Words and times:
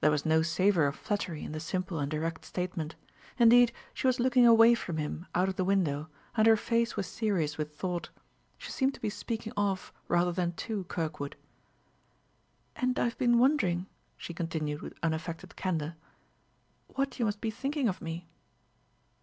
There 0.00 0.10
was 0.10 0.24
no 0.24 0.40
savor 0.40 0.86
of 0.86 0.96
flattery 0.96 1.44
in 1.44 1.52
the 1.52 1.60
simple 1.60 1.98
and 1.98 2.10
direct 2.10 2.46
statement; 2.46 2.94
indeed, 3.38 3.72
she 3.92 4.06
was 4.06 4.18
looking 4.18 4.46
away 4.46 4.74
from 4.74 4.96
him, 4.96 5.26
out 5.34 5.50
of 5.50 5.56
the 5.56 5.66
window, 5.66 6.08
and 6.34 6.46
her 6.46 6.56
face 6.56 6.96
was 6.96 7.06
serious 7.06 7.58
with 7.58 7.76
thought; 7.76 8.08
she 8.56 8.72
seemed 8.72 8.94
to 8.94 9.02
be 9.02 9.10
speaking 9.10 9.52
of, 9.54 9.92
rather 10.08 10.32
than 10.32 10.52
to, 10.52 10.84
Kirkwood. 10.84 11.36
"And 12.74 12.98
I 12.98 13.04
have 13.04 13.18
been 13.18 13.38
wondering," 13.38 13.86
she 14.16 14.32
continued 14.32 14.80
with 14.80 14.94
unaffected 15.02 15.56
candor, 15.56 15.96
"what 16.94 17.18
you 17.18 17.26
must 17.26 17.42
be 17.42 17.50
thinking 17.50 17.86
of 17.86 18.00
me." 18.00 18.26